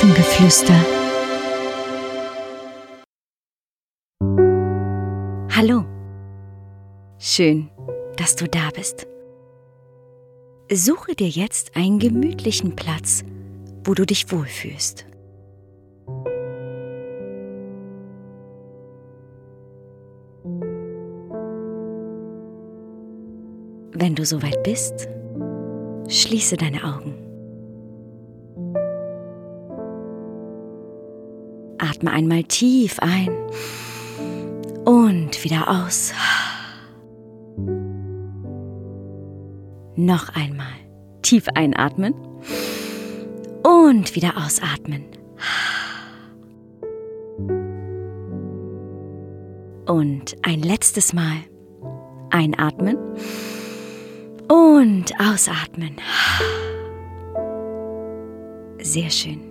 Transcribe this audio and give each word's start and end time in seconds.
Schlafengeflüster. 0.00 0.80
Hallo. 5.54 5.84
Schön, 7.18 7.68
dass 8.16 8.34
du 8.34 8.48
da 8.48 8.70
bist. 8.74 9.06
Suche 10.72 11.14
dir 11.14 11.28
jetzt 11.28 11.76
einen 11.76 11.98
gemütlichen 11.98 12.76
Platz, 12.76 13.24
wo 13.84 13.92
du 13.92 14.06
dich 14.06 14.32
wohlfühlst. 14.32 15.04
Wenn 23.92 24.14
du 24.14 24.24
soweit 24.24 24.62
bist, 24.62 25.08
schließe 26.08 26.56
deine 26.56 26.84
Augen. 26.84 27.19
Atme 32.00 32.12
einmal 32.12 32.44
tief 32.44 32.98
ein 33.00 33.28
und 34.86 35.44
wieder 35.44 35.68
aus. 35.68 36.14
Noch 39.96 40.30
einmal 40.30 40.72
tief 41.20 41.46
einatmen 41.54 42.14
und 43.62 44.16
wieder 44.16 44.38
ausatmen. 44.38 45.04
Und 49.86 50.36
ein 50.40 50.62
letztes 50.62 51.12
Mal 51.12 51.36
einatmen 52.30 52.96
und 54.48 55.12
ausatmen. 55.20 55.96
Sehr 58.78 59.10
schön. 59.10 59.49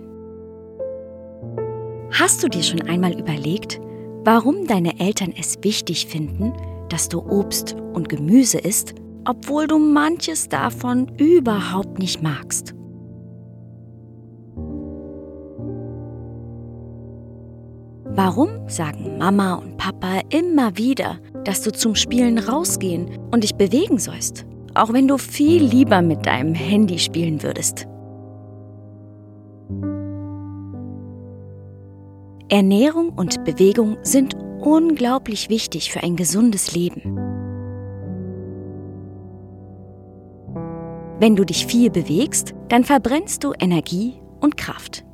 Hast 2.20 2.42
du 2.42 2.48
dir 2.48 2.62
schon 2.62 2.82
einmal 2.82 3.18
überlegt, 3.18 3.80
warum 4.24 4.66
deine 4.66 5.00
Eltern 5.00 5.32
es 5.38 5.56
wichtig 5.62 6.04
finden, 6.06 6.52
dass 6.90 7.08
du 7.08 7.20
Obst 7.20 7.74
und 7.94 8.10
Gemüse 8.10 8.58
isst, 8.58 8.94
obwohl 9.26 9.66
du 9.66 9.78
manches 9.78 10.46
davon 10.50 11.10
überhaupt 11.16 11.98
nicht 11.98 12.22
magst? 12.22 12.74
Warum 18.04 18.68
sagen 18.68 19.16
Mama 19.16 19.54
und 19.54 19.78
Papa 19.78 20.20
immer 20.28 20.76
wieder, 20.76 21.18
dass 21.44 21.62
du 21.62 21.72
zum 21.72 21.94
Spielen 21.94 22.36
rausgehen 22.38 23.18
und 23.30 23.44
dich 23.44 23.54
bewegen 23.54 23.98
sollst, 23.98 24.44
auch 24.74 24.92
wenn 24.92 25.08
du 25.08 25.16
viel 25.16 25.62
lieber 25.62 26.02
mit 26.02 26.26
deinem 26.26 26.52
Handy 26.52 26.98
spielen 26.98 27.42
würdest? 27.42 27.86
Ernährung 32.50 33.10
und 33.10 33.44
Bewegung 33.44 33.96
sind 34.02 34.34
unglaublich 34.34 35.48
wichtig 35.50 35.92
für 35.92 36.02
ein 36.02 36.16
gesundes 36.16 36.74
Leben. 36.74 37.16
Wenn 41.20 41.36
du 41.36 41.44
dich 41.44 41.64
viel 41.66 41.90
bewegst, 41.90 42.54
dann 42.68 42.82
verbrennst 42.82 43.44
du 43.44 43.52
Energie 43.60 44.20
und 44.40 44.56
Kraft. 44.56 45.04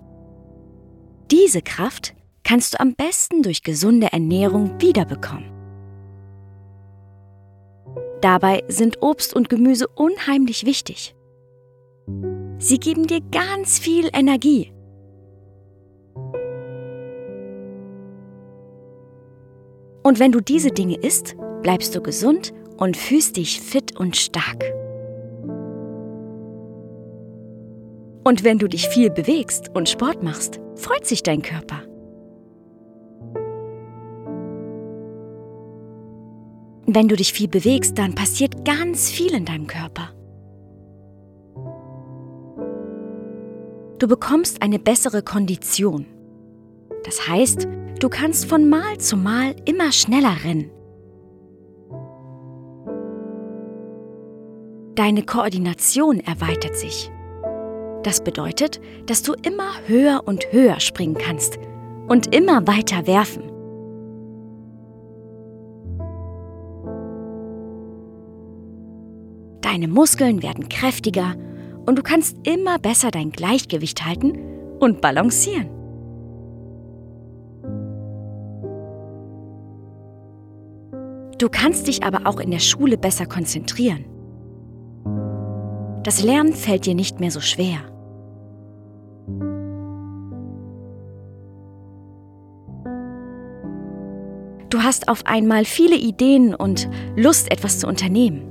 Diese 1.31 1.61
Kraft 1.61 2.15
kannst 2.43 2.73
du 2.73 2.81
am 2.81 2.95
besten 2.95 3.43
durch 3.43 3.63
gesunde 3.63 4.13
Ernährung 4.13 4.81
wiederbekommen. 4.81 5.51
Dabei 8.23 8.65
sind 8.69 9.03
Obst 9.03 9.37
und 9.37 9.51
Gemüse 9.51 9.89
unheimlich 9.89 10.65
wichtig. 10.65 11.15
Sie 12.57 12.79
geben 12.79 13.07
dir 13.07 13.21
ganz 13.31 13.79
viel 13.79 14.09
Energie 14.15 14.73
Und 20.07 20.21
wenn 20.21 20.31
du 20.31 20.41
diese 20.41 20.71
Dinge 20.71 20.97
isst, 20.99 21.35
bleibst 21.63 21.97
du 21.97 22.01
gesund 22.01 22.55
und 22.77 22.97
fühlst 22.97 23.37
dich 23.39 23.61
fit 23.61 23.99
und 23.99 24.17
stark. 24.17 24.63
Und 28.23 28.45
wenn 28.45 28.61
du 28.61 28.69
dich 28.69 28.87
viel 28.87 29.11
bewegst 29.11 29.69
und 29.75 29.89
Sport 29.89 30.23
machst, 30.23 30.61
freut 30.77 31.05
sich 31.05 31.25
dein 31.25 31.43
Körper. 31.43 31.83
Wenn 36.87 37.09
du 37.09 37.17
dich 37.17 37.33
viel 37.33 37.49
bewegst, 37.49 37.99
dann 37.99 38.15
passiert 38.15 38.65
ganz 38.65 39.11
viel 39.11 39.35
in 39.35 39.45
deinem 39.45 39.67
Körper. 39.67 40.11
Du 43.99 44.07
bekommst 44.07 44.63
eine 44.63 44.79
bessere 44.79 45.23
Kondition. 45.25 46.07
Das 47.03 47.29
heißt, 47.29 47.67
Du 47.99 48.11
kannst 48.11 48.45
von 48.45 48.69
Mal 48.69 48.99
zu 48.99 49.17
Mal 49.17 49.57
immer 49.65 49.91
schneller 49.91 50.37
rennen. 50.45 50.71
Deine 54.97 55.23
Koordination 55.23 56.21
erweitert 56.21 56.77
sich. 56.77 57.11
Das 58.03 58.23
bedeutet, 58.23 58.81
dass 59.07 59.23
du 59.23 59.33
immer 59.33 59.71
höher 59.87 60.23
und 60.27 60.53
höher 60.53 60.79
springen 60.81 61.17
kannst 61.19 61.59
und 62.07 62.35
immer 62.35 62.67
weiter 62.67 63.07
werfen. 63.07 63.45
Deine 69.63 69.89
Muskeln 69.89 70.43
werden 70.43 70.69
kräftiger 70.69 71.35
und 71.87 71.99
du 71.99 72.03
kannst 72.03 72.37
immer 72.47 72.79
besser 72.79 73.11
dein 73.11 73.33
Gleichgewicht 73.33 74.05
halten 74.05 74.39
und 74.81 75.01
balancieren. 75.01 75.76
Du 81.39 81.51
kannst 81.51 81.87
dich 81.87 82.03
aber 82.03 82.27
auch 82.27 82.41
in 82.41 82.51
der 82.51 82.61
Schule 82.61 82.97
besser 82.97 83.27
konzentrieren. 83.27 84.07
Das 86.03 86.23
Lernen 86.23 86.55
fällt 86.55 86.87
dir 86.87 86.95
nicht 86.95 87.21
mehr 87.21 87.31
so 87.31 87.41
schwer. 87.41 87.81
Du 94.71 94.83
hast 94.83 95.09
auf 95.09 95.27
einmal 95.27 95.65
viele 95.65 95.97
Ideen 95.97 96.55
und 96.55 96.89
Lust, 97.17 97.51
etwas 97.51 97.79
zu 97.79 97.87
unternehmen. 97.87 98.43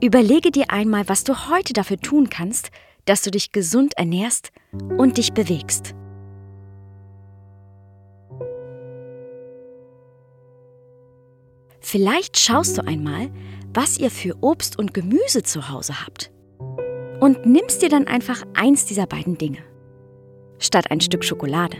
Überlege 0.00 0.50
dir 0.50 0.66
einmal, 0.68 1.08
was 1.08 1.24
du 1.24 1.48
heute 1.48 1.72
dafür 1.72 1.98
tun 1.98 2.30
kannst, 2.30 2.70
dass 3.04 3.22
du 3.22 3.30
dich 3.30 3.52
gesund 3.52 3.94
ernährst 3.96 4.52
und 4.96 5.16
dich 5.16 5.32
bewegst. 5.32 5.94
Vielleicht 11.90 12.36
schaust 12.36 12.76
du 12.76 12.86
einmal, 12.86 13.30
was 13.72 13.98
ihr 13.98 14.10
für 14.10 14.36
Obst 14.42 14.78
und 14.78 14.92
Gemüse 14.92 15.42
zu 15.42 15.70
Hause 15.70 16.04
habt. 16.04 16.30
Und 17.18 17.46
nimmst 17.46 17.80
dir 17.80 17.88
dann 17.88 18.06
einfach 18.06 18.42
eins 18.52 18.84
dieser 18.84 19.06
beiden 19.06 19.38
Dinge. 19.38 19.60
Statt 20.58 20.90
ein 20.90 21.00
Stück 21.00 21.24
Schokolade. 21.24 21.78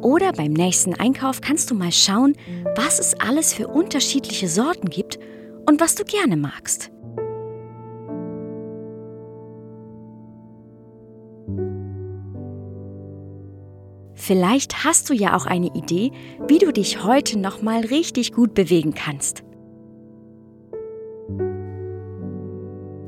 Oder 0.00 0.30
beim 0.30 0.52
nächsten 0.52 0.94
Einkauf 0.94 1.40
kannst 1.40 1.72
du 1.72 1.74
mal 1.74 1.90
schauen, 1.90 2.36
was 2.76 3.00
es 3.00 3.14
alles 3.14 3.52
für 3.52 3.66
unterschiedliche 3.66 4.46
Sorten 4.46 4.90
gibt 4.90 5.18
und 5.68 5.80
was 5.80 5.96
du 5.96 6.04
gerne 6.04 6.36
magst. 6.36 6.92
Vielleicht 14.26 14.82
hast 14.82 15.08
du 15.08 15.14
ja 15.14 15.36
auch 15.36 15.46
eine 15.46 15.68
Idee, 15.68 16.10
wie 16.48 16.58
du 16.58 16.72
dich 16.72 17.04
heute 17.04 17.38
noch 17.38 17.62
mal 17.62 17.82
richtig 17.82 18.32
gut 18.32 18.54
bewegen 18.54 18.92
kannst. 18.92 19.44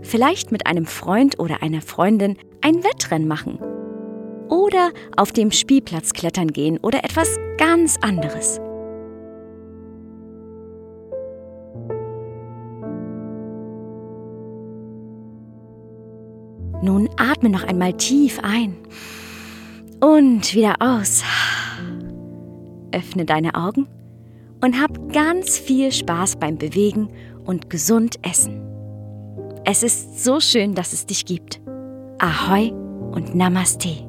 Vielleicht 0.03 0.53
mit 0.53 0.69
einem 0.69 0.87
Freund 0.87 1.41
oder 1.41 1.61
einer 1.61 1.81
Freundin 1.81 2.37
ein 2.61 2.85
Wettrennen 2.85 3.27
machen. 3.27 3.59
Oder 4.49 4.93
auf 5.17 5.33
dem 5.33 5.51
Spielplatz 5.51 6.13
klettern 6.13 6.53
gehen 6.53 6.79
oder 6.79 7.03
etwas 7.03 7.37
ganz 7.57 7.97
anderes. 8.01 8.61
Nun 16.81 17.09
atme 17.17 17.49
noch 17.49 17.65
einmal 17.65 17.95
tief 17.95 18.39
ein 18.41 18.77
und 20.01 20.55
wieder 20.55 20.77
aus. 20.81 21.23
Öffne 22.93 23.25
deine 23.25 23.55
Augen 23.55 23.87
und 24.61 24.81
hab 24.81 25.13
ganz 25.13 25.59
viel 25.59 25.93
Spaß 25.93 26.37
beim 26.37 26.57
Bewegen 26.57 27.11
und 27.45 27.71
gesund 27.71 28.17
essen. 28.23 28.63
Es 29.65 29.83
ist 29.83 30.25
so 30.25 30.41
schön, 30.41 30.75
dass 30.75 30.93
es 30.93 31.07
dich 31.07 31.27
gibt. 31.27 31.61
Ahoi 32.19 32.73
und 33.13 33.35
Namaste. 33.35 34.08